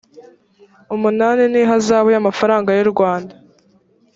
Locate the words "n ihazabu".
1.51-2.09